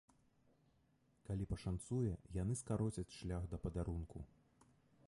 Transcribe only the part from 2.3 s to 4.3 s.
яны скароцяць шлях да падарунку.